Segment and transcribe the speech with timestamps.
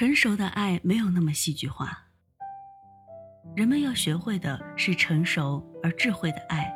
[0.00, 2.06] 成熟的爱没有那么戏剧化。
[3.54, 6.74] 人们要学会的是成熟而智慧的爱。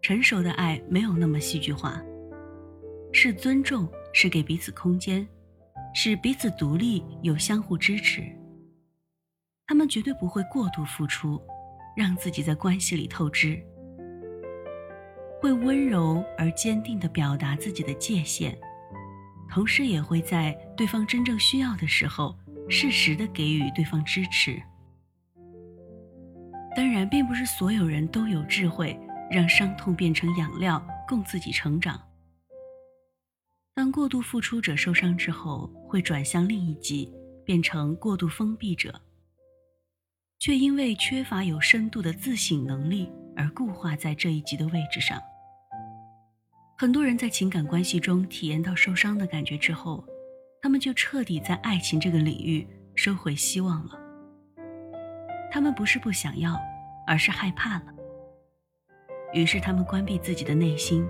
[0.00, 2.02] 成熟的爱没有那么戏剧化，
[3.12, 5.28] 是尊重，是给彼此空间，
[5.92, 8.22] 是彼此独立又相互支持。
[9.66, 11.38] 他们绝对不会过度付出，
[11.94, 13.62] 让自己在关系里透支，
[15.42, 18.58] 会温柔而坚定地表达自己的界限，
[19.52, 22.34] 同时也会在对方真正需要的时候。
[22.68, 24.62] 适时的给予对方支持。
[26.74, 28.98] 当然，并不是所有人都有智慧，
[29.30, 32.00] 让伤痛变成养料，供自己成长。
[33.74, 37.12] 当过度付出者受伤之后，会转向另一极，
[37.44, 38.98] 变成过度封闭者，
[40.38, 45.20] 却因为缺乏有深度的自省能力而固化在这一级的位置上。
[46.82, 50.04] 很多人在情感关系中体验到受伤的感觉之后。
[50.60, 53.96] 他们就彻底在爱情这个领域收回希望了。
[55.48, 56.60] 他们不是不想要，
[57.06, 57.86] 而是害怕了。
[59.32, 61.06] 于是他们关闭自己的内心，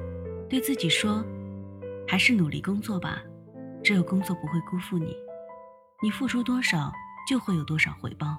[0.47, 1.25] 对自己说
[2.07, 3.23] ：“还是努力工作吧，
[3.83, 5.17] 只有工作不会辜负你，
[6.03, 6.93] 你付出多少
[7.27, 8.39] 就会有多少回报。”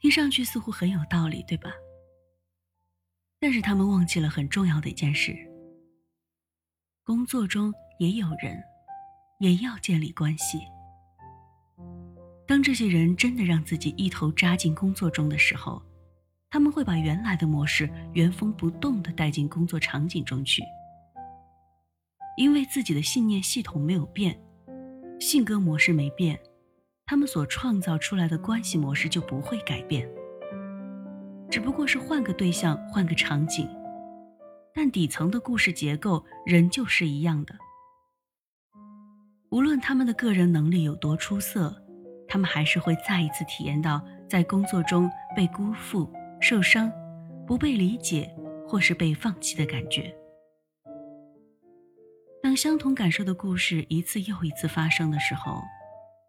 [0.00, 1.70] 听上去似乎很有道理，对吧？
[3.42, 5.36] 但是他们忘记了很重要的一件事：
[7.04, 8.62] 工作中也有人。
[9.42, 10.60] 也要建立关系。
[12.46, 15.82] 当这些人真的让自己一头扎进工作中的时候，
[16.48, 20.62] 他们会把原来的模式原封不动地带进工作场景中去，
[22.36, 24.40] 因为自己的信念系统没有变，
[25.18, 26.38] 性格模式没变，
[27.06, 30.08] 他们所创造出来的关系模式就不会改变。
[31.52, 33.68] 只不过是换个对象，换个场景，
[34.74, 37.54] 但底层的故事结构仍旧是一样的。
[39.50, 41.76] 无论他们的个人能力有多出色，
[42.26, 46.90] 他们还是会再一次体验到在工作中被辜负、受伤、
[47.46, 48.34] 不被理解
[48.66, 50.10] 或是被放弃的感觉。
[52.42, 55.60] 当相同感受的故事一次又一次发生的时候，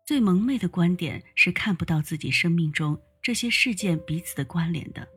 [0.05, 5.07] 最蒙昧的观点是看不到自己生命中这些事件彼此的关联的，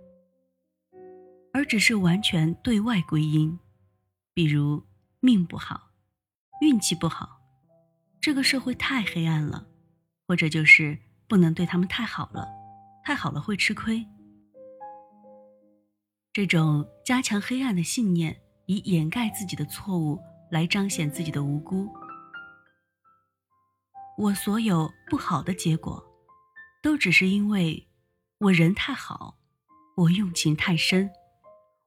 [1.52, 3.58] 而只是完全对外归因，
[4.32, 4.80] 比如
[5.18, 5.90] 命不好、
[6.60, 7.40] 运气不好。
[8.20, 9.66] 这个社会太黑暗了，
[10.28, 10.96] 或者就是
[11.26, 12.48] 不能对他们太好了，
[13.04, 14.06] 太好了会吃亏。
[16.32, 20.20] 这种加强黑暗的信念，以掩盖自己的错误，
[20.52, 21.88] 来彰显自己的无辜。
[24.16, 26.00] 我所有不好的结果，
[26.80, 27.84] 都只是因为
[28.38, 29.38] 我人太好，
[29.96, 31.10] 我用情太深，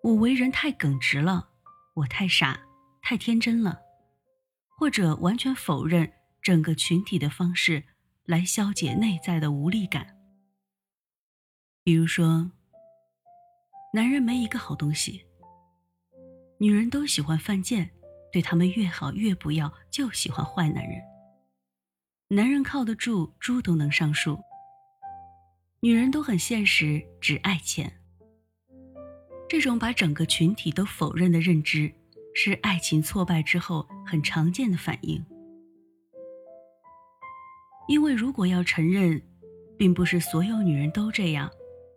[0.01, 1.49] 我为人太耿直了，
[1.93, 2.59] 我太傻，
[3.03, 3.79] 太天真了，
[4.67, 6.11] 或者完全否认。
[6.41, 7.83] 整个群体的方式
[8.23, 10.17] 来消解内在的无力感。
[11.83, 12.49] 比如说，
[13.93, 15.25] 男人没一个好东西，
[16.59, 17.91] 女人都喜欢犯贱，
[18.31, 20.99] 对他们越好越不要，就喜欢坏男人。
[22.29, 24.41] 男人靠得住，猪都能上树。
[25.81, 27.91] 女人都很现实，只爱钱。
[29.47, 31.91] 这种把整个群体都否认的认知，
[32.35, 35.25] 是爱情挫败之后很常见的反应。
[37.88, 39.22] 因为如果要承认，
[39.78, 41.50] 并不是所有女人都这样，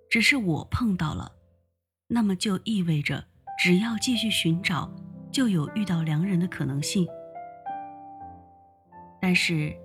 [0.09, 1.33] 只是我碰到了，
[2.07, 3.25] 那么就意味着
[3.59, 4.91] 只要继续寻找，
[5.33, 7.05] 就有遇到良人的可能性。
[9.21, 9.77] 但是，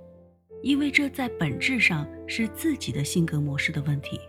[0.61, 4.19] 因为这在本质上是自己的性格模式的问题，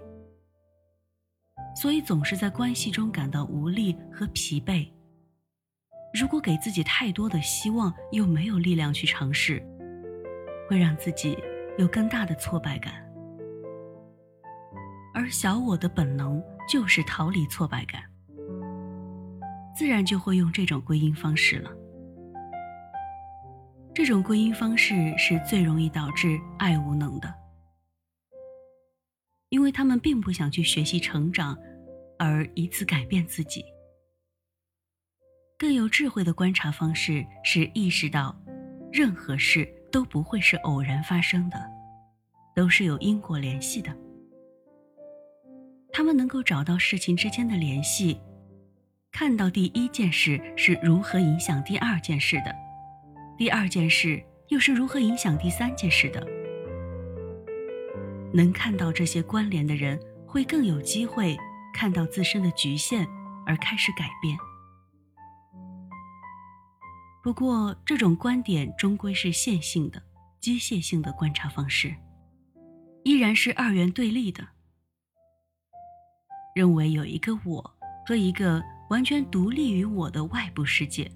[1.75, 4.89] 所以总是在关系中感到无力和疲惫。
[6.19, 9.62] 如果给自己太多的希望，又没有力量去尝试，
[10.69, 11.37] 会让自己。
[11.78, 12.93] 有更大的挫败感，
[15.15, 18.03] 而小我的本能就是逃离挫败感，
[19.77, 21.71] 自然就会用这种归因方式了。
[23.98, 27.34] 这种归因方式是最容易导致爱无能的，
[29.48, 31.59] 因为他们并不想去学习成长，
[32.16, 33.65] 而以此改变自己。
[35.59, 38.41] 更有智慧的观察方式是意识到，
[38.92, 39.68] 任何事。
[39.91, 41.59] 都不会是偶然发生的，
[42.54, 43.92] 都是有因果联系的。
[45.92, 48.21] 他们能够找到事情之间的联系，
[49.10, 52.54] 看到第一件事是如何影响第二件事的，
[53.39, 56.27] 第二件事又是如何影响第三件事的。
[58.35, 59.97] 能看到这些关联的人，
[60.27, 61.39] 会更有机会
[61.73, 63.07] 看到自身的局限，
[63.47, 64.37] 而开始改变。
[67.23, 70.03] 不过，这种观点终归是线性的、
[70.41, 71.95] 机械性的观察方式，
[73.05, 74.45] 依然是二元对立的。
[76.57, 81.09] 认为有一个我和一个完全独立于我的外部世界。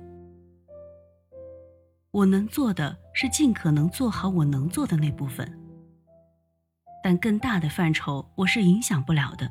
[2.13, 5.51] 我能做的是尽可能做好我能做的那部分，
[7.03, 9.51] 但更大的范畴我是影响不了的，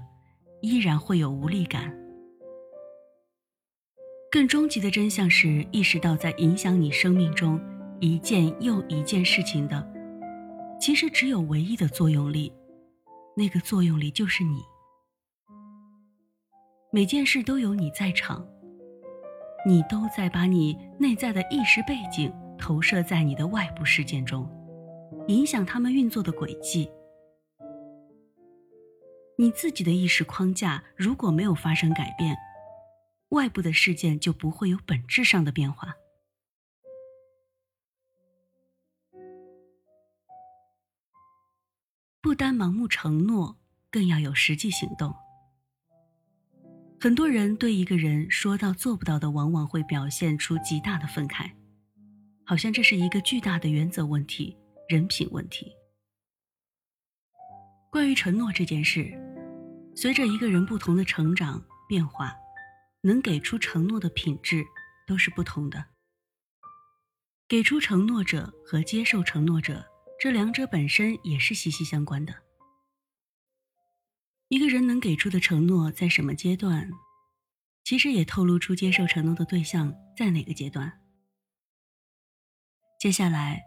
[0.61, 1.91] 依然会有无力感。
[4.31, 7.59] 更终极的真相是，意识到在影响你生命中
[7.99, 9.91] 一件又一件事情的，
[10.79, 12.53] 其实只有唯一的作用力，
[13.35, 14.61] 那个作用力就是你。
[16.91, 18.45] 每件事都有你在场，
[19.65, 22.31] 你都在把你内在的意识背景
[22.61, 24.47] 投射在你的外部事件中，
[25.27, 26.89] 影响他们运作的轨迹。
[29.37, 32.37] 你自己的意识框架如果没有发生改变。
[33.29, 35.95] 外部的事件就不会有本质上的变化。
[42.21, 43.57] 不单盲目承诺，
[43.89, 45.15] 更要有实际行动。
[46.99, 51.49] 很多人对一个人说到做不到的，往往会表现出极大的愤慨，
[52.51, 54.53] 好像这是一个巨大的原则问题、
[54.89, 55.71] 人品问题。
[57.89, 59.09] 关于承诺这件事，
[59.95, 62.35] 随着一个人不同的成长变化。
[63.03, 64.65] 能给出承诺的品质
[65.07, 65.85] 都是不同的。
[67.47, 69.85] 给出承诺者和接受承诺者，
[70.19, 72.35] 这两者本身也是息息相关的。
[74.49, 76.91] 一个人能给出的承诺在什么阶段，
[77.85, 81.00] 其实也透露出接受承诺的对象在哪个阶段。
[83.01, 83.65] 接下来，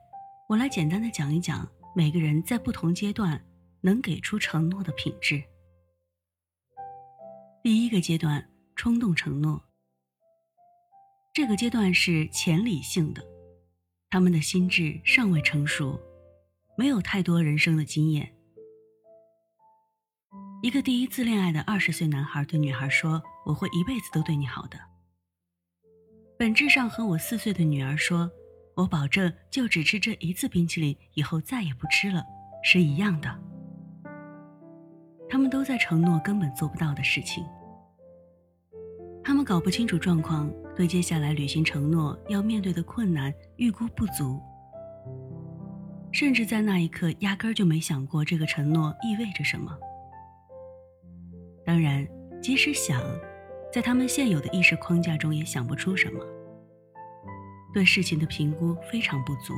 [0.48, 3.44] 我来简单的讲一讲每个人在不同阶段
[3.80, 5.42] 能给出承诺的品质。
[7.60, 8.48] 第一个阶段。
[8.76, 9.60] 冲动承诺，
[11.32, 13.24] 这个阶段是前理性的，
[14.10, 16.00] 他们的心智尚未成熟，
[16.76, 18.32] 没有太多人生的经验。
[20.62, 24.78] 一个第一次恋爱的二十岁男孩对女孩说：“我会一辈子都对你好的。”
[26.36, 28.28] 本质上和我四岁的女儿说
[28.74, 32.24] ：“我保证就只吃这一次冰淇淋，以后再也不吃了”
[32.62, 33.28] 是一样的。
[35.28, 37.44] 他们都在承诺根本做不到的事情。
[39.22, 44.40] 他们搞不清楚状况，对接下来履行承诺要面对的困难预估不足，
[46.12, 49.76] 甚至在那一刻压根儿就没想过这个承诺意味着什么。
[51.64, 52.06] 当然，
[52.42, 53.02] 即使想，
[53.72, 56.20] 在他们现有的意识框架中也想不出什么。
[57.74, 59.52] 对事情的评估非常不足，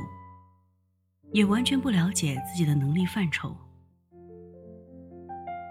[1.31, 3.55] 也完全不了解自己的能力范畴。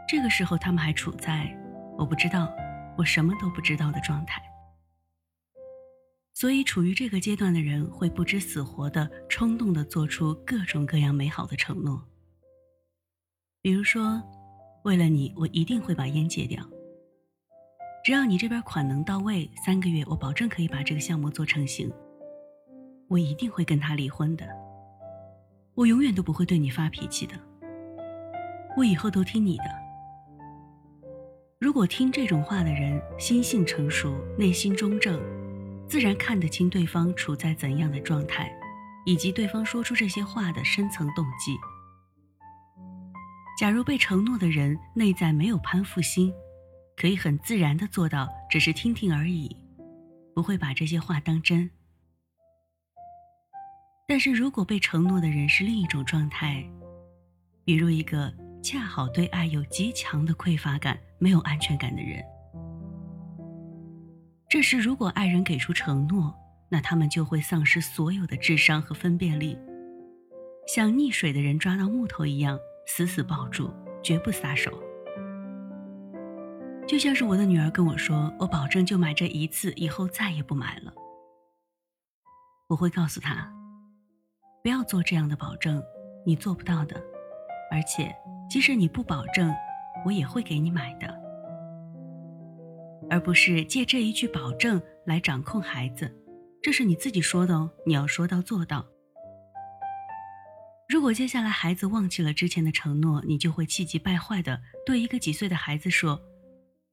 [0.08, 1.54] 这个时候，他们还处在
[1.98, 2.50] 我不知道。
[2.98, 4.42] 我什么都不知道的状态，
[6.32, 12.02] 所以处于这个阶段的人会不知死活的冲动的做出各种各样美好的承诺，
[13.60, 14.22] 比如说，
[14.84, 16.66] 为了你，我一定会把烟戒掉。
[18.02, 21.92] 只要你这边款能到位，三个月我保证可以把这个项目做成型。
[23.08, 24.46] 我一定会跟他离婚的，
[25.74, 27.34] 我永远都不会对你发脾气的，
[28.76, 29.64] 我以后都听你的。
[31.58, 35.20] 如果听这种话的人心性成熟、内心中正，
[35.88, 38.52] 自然看得清对方处在怎样的状态，
[39.06, 41.56] 以及对方说出这些话的深层动机。
[43.58, 46.30] 假如被承诺的人内在没有攀附心，
[46.96, 49.56] 可以很自然的做到只是听听而已，
[50.34, 51.70] 不会把这些话当真。
[54.08, 56.64] 但是如果被承诺的人是另一种状态，
[57.64, 58.32] 比如一个
[58.62, 62.22] 恰好对爱有极强的匮乏感，没有安全感的人，
[64.48, 66.32] 这时如果爱人给出承诺，
[66.68, 69.58] 那他们就会丧失所有的智商和分辨力，
[70.68, 74.70] 像溺水的人抓到木头一样死死抱住，绝不撒手。
[76.86, 80.94] 就像是我的女儿跟我说：“我保证就买这一次，以后再也不买了。”
[82.70, 83.52] 我会告诉她
[84.66, 85.80] ：“不要做这样的保证，
[86.24, 87.00] 你做不到的，
[87.70, 88.12] 而且
[88.50, 89.54] 即使你不保证。”
[90.04, 91.06] 我也会给你买的，
[93.08, 96.12] 而不是借这一句保证来掌控孩子。
[96.60, 98.84] 这是你自己说的哦，你要说到做到。
[100.88, 106.20] 如果接下来孩子忘记了之前的承诺，你就会气急败坏的对一个几岁的孩子说：“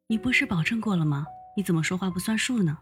[0.05, 1.25] 你不是保证过了吗？
[1.57, 2.77] 你怎么说话不算数呢？”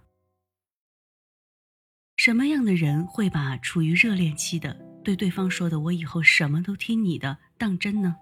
[2.24, 8.16] 什么样的人会把处于热恋期的对对方说的“我以后什么都听你的”当真呢？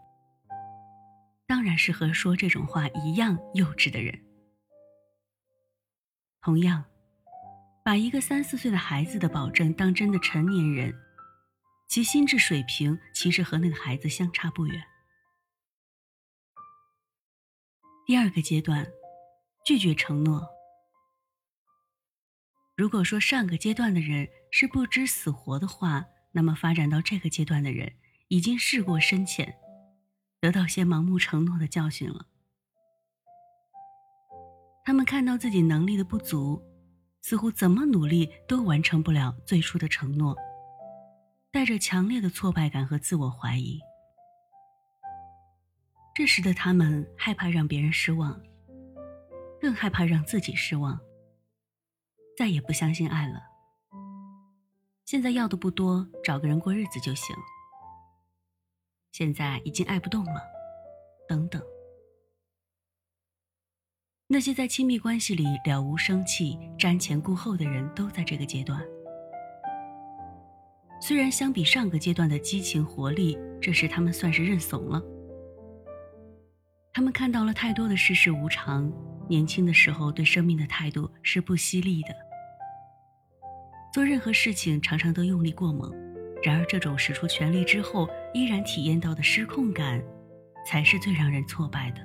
[1.45, 4.17] 当然是和说这种话一样幼稚的人。
[6.39, 6.85] 同样，
[7.83, 10.95] 把一个三四岁的孩子的保证当真的成年人，
[11.89, 14.81] 其心智水平其实和那个孩子相差不远。
[18.05, 18.87] 第二个阶段，
[19.65, 20.47] 拒绝承诺。
[22.79, 27.91] 如果说上个阶段的人是不知死活的话，那么发展到这个阶段的人
[28.29, 29.53] 已经事过深浅，
[30.39, 32.25] 得到些盲目承诺的教训了。
[34.85, 36.63] 他们看到自己能力的不足，
[37.21, 40.33] 似乎怎么努力都完成不了最初的承诺，
[41.51, 43.77] 带着强烈的挫败感和自我怀疑。
[46.15, 48.41] 这时的他们害怕让别人失望，
[49.59, 50.97] 更害怕让自己失望。
[52.39, 53.41] 再也不相信爱了。
[55.03, 57.35] 现在要的不多，找个人过日子就行。
[59.11, 60.41] 现在已经爱不动了，
[61.27, 61.61] 等等。
[64.25, 68.81] 那些在亲密关系里了无生气、瞻前顾后的人，都在这个阶段。
[71.01, 75.03] 虽然相比上个阶段的激情活力，这时他们算是认怂了。
[76.93, 78.89] 他们看到了太多的世事无常，
[79.27, 82.28] 年轻的时候对生命的态度是不犀利的。
[83.91, 85.91] 做任何事情常常都用力过猛，
[86.43, 90.01] 然而这种使出全力之后依然体验到的失控感，
[90.65, 92.01] 才是最让人挫败的。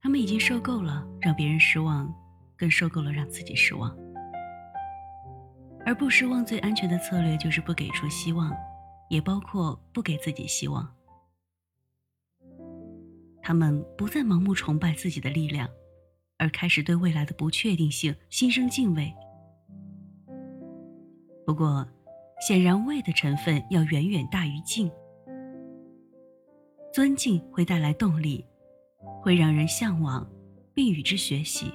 [0.00, 2.12] 他们已经受够了让别人失望，
[2.56, 3.94] 更受够了让自己失望。
[5.84, 8.54] 而不失望最安全的策略就是不给出希望，
[9.10, 10.88] 也包括不给自己希望。
[13.42, 15.68] 他们不再盲目崇拜自己的力量，
[16.36, 19.12] 而开始对未来的不确定性心生敬畏。
[21.48, 21.82] 不过，
[22.46, 24.92] 显然畏的成分要远远大于敬。
[26.92, 28.44] 尊敬会带来动力，
[29.22, 30.28] 会让人向往，
[30.74, 31.72] 并与之学习，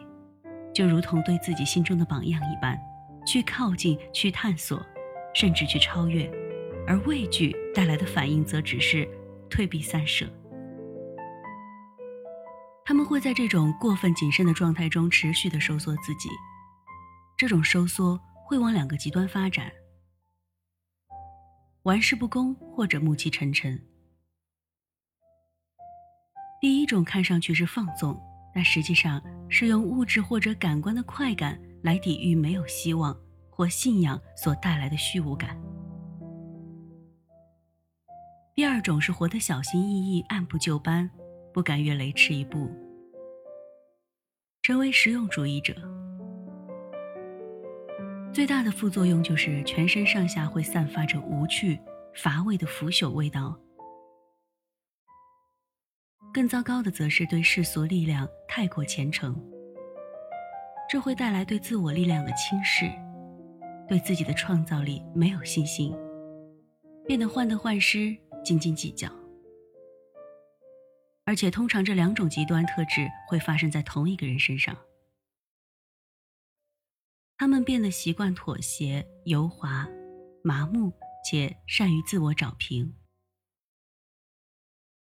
[0.71, 2.79] 就如同对自己心中的榜样一般，
[3.25, 4.79] 去靠近、去探索，
[5.33, 6.31] 甚至去超越。
[6.85, 9.09] 而畏惧带来的反应则只是
[9.49, 10.31] 退避三舍。
[12.85, 16.29] 他们会在这种过分谨慎的状态中持续的收缩自己，
[17.35, 18.21] 这种收缩。
[18.45, 19.71] 会往两个极端发展：
[21.83, 23.81] 玩世不恭或者暮气沉沉。
[26.61, 28.17] 第一种看上去是放纵，
[28.53, 33.17] 但实际上是用物质或者感官的快感来抵御没有希望
[33.49, 35.59] 或信仰所带来的虚无感。
[38.55, 41.09] 第二种是活得小心翼翼、按部就班，
[41.53, 42.69] 不敢越雷池一步，
[44.61, 46.02] 成为实用主义者。
[48.33, 51.79] 最大的副作用就是全身上下会散发着无趣、
[52.15, 53.55] 乏味的腐朽味道。
[56.33, 59.39] 更糟糕的则是对世俗力量太过虔诚，
[60.89, 62.91] 这会带来对自我力量的轻视，
[63.87, 65.95] 对自己的创造力没有信心，
[67.05, 69.07] 变得患得患失、斤斤计较。
[71.23, 74.75] 而且，通常这两种极端特质会发生在同一个人身上。
[77.37, 79.87] 他们变得习惯妥协、油滑、
[80.43, 80.93] 麻木，
[81.29, 82.95] 且善于自我找平。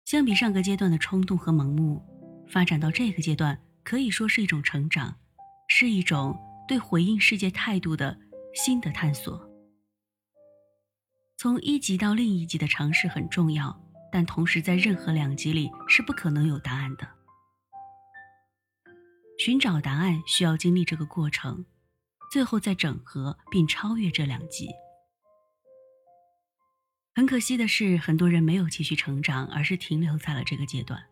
[0.05, 2.03] 相比上个阶段的冲动和盲目，
[2.49, 5.17] 发展到这个阶段可以说是一种成长，
[5.69, 8.19] 是一种对回应世界态度的
[8.55, 9.47] 新的探索。
[11.37, 17.07] 从一级到另一级的尝试很重要，但同时在任何两级里是不可能有答案的。
[19.39, 21.65] 寻找答案需要经历这个过程。
[22.31, 24.69] 最后再整合并超越这两极。
[27.15, 31.05] 很可惜的是，很多人没有继续成长，而是停留在了这个阶段。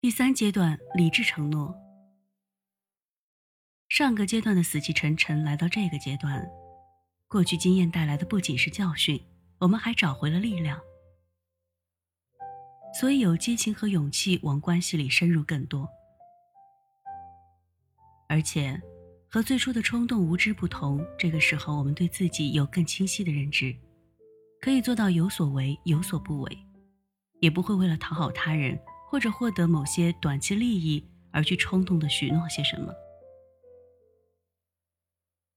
[0.00, 1.74] 第三阶段，理智承诺。
[3.88, 6.46] 上个阶段的死气沉沉来到这个阶段，
[7.28, 9.24] 过去经验带来的不仅是教训，
[9.60, 10.78] 我们还找回了力量，
[13.00, 15.88] 所以有激情和勇气往关系里深入更多。
[18.28, 18.80] 而且，
[19.28, 23.74] 和最初的冲动无知不同，这个时候我们对自己有更清晰的认知，
[24.60, 26.58] 可以做到有所为有所不为，
[27.40, 28.78] 也不会为了讨好他人
[29.08, 32.92] 或者获得某些短期利益而去冲动的许诺些什么。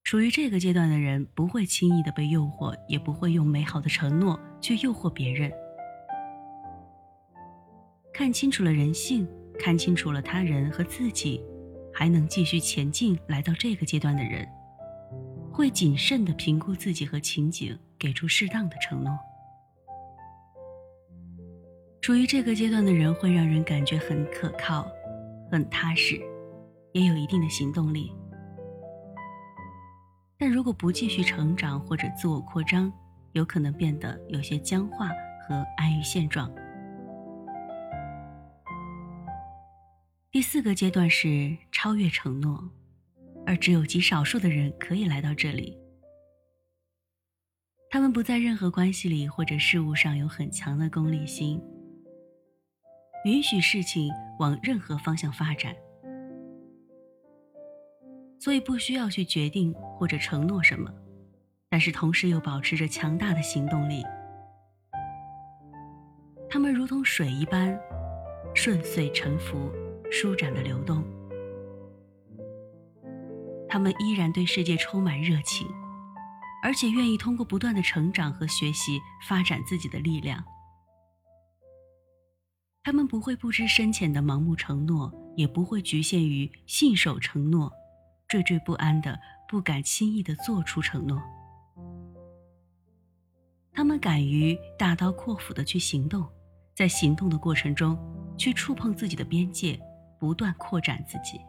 [0.04, 5.52] 处于这个阶段的人，不会轻易的被诱惑，也不会用美好的承诺去诱惑别人。
[8.12, 9.28] 看清楚了人性，
[9.60, 11.42] 看清楚了他人和自己。
[12.00, 14.48] 还能继续前进，来到这个阶段的人，
[15.52, 19.20] 会谨慎地评估自己和情景，给出适当的承诺。
[22.00, 24.88] 处于这个阶段的人，会让人感觉很可靠、
[25.52, 26.18] 很踏实，
[26.94, 28.14] 也有一定的行动力。
[30.38, 32.90] 但如果不继续成长或者自我扩张，
[33.34, 35.10] 有可能变得有些僵化
[35.46, 36.50] 和安于现状。
[40.32, 42.70] 第四个阶段是超越承诺，
[43.48, 45.76] 而只有极少数的人可以来到这里。
[47.90, 51.60] 他们不在任何关系里或者事物上有很强的功利心，
[53.26, 55.76] 允许事情往任何方向发展，
[58.40, 60.94] 所以不需要去决定或者承诺什么，
[61.70, 64.04] 但是同时又保持着强大的行动力。
[66.48, 67.76] 他们如同水一般，
[68.54, 69.72] 顺遂沉浮、
[70.12, 71.04] 舒展的流动。
[73.68, 75.68] 他们依然对世界充满热情。
[76.62, 80.44] 而且愿意通过不断的成长和学习发展自己的力量。
[82.84, 87.72] 他们不会不知深浅的盲目承诺，也不会局限于信守承诺，
[88.28, 91.22] 惴惴不安的不敢轻易的做出承诺。
[93.72, 96.28] 他们敢于大刀阔斧的去行动，
[96.76, 97.98] 在行动的过程中
[98.38, 99.80] 去触碰自己的边界，
[100.20, 101.40] 不断扩展自己。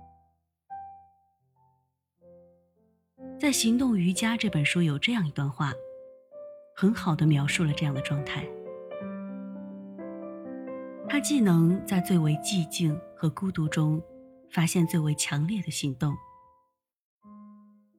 [3.39, 5.73] 在《行动瑜伽》这本书有这样一段话，
[6.77, 8.47] 很好的描述了这样的状态。
[11.09, 14.01] 他既能在最为寂静和孤独中
[14.51, 16.15] 发现最为强烈的行动，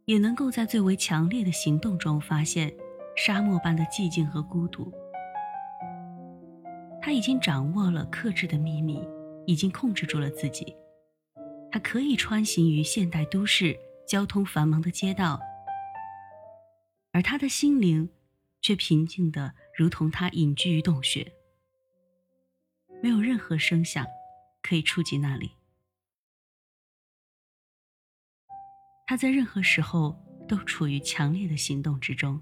[0.05, 2.73] 也能够在最为强烈的行动中发现
[3.17, 4.93] 沙漠般的寂静和孤独。
[7.01, 9.05] 他已经掌握了克制的秘密，
[9.45, 10.75] 已经控制住了自己。
[11.71, 13.79] 他可以穿行于现代都市。
[14.07, 15.39] 交通繁忙的街道，
[17.13, 18.09] 而他的心灵
[18.59, 21.31] 却平静的如同他隐居于洞穴，
[23.01, 24.05] 没有任何声响
[24.61, 25.51] 可以触及那里。
[29.07, 32.41] 他在任何时候都处于强烈的行动之中。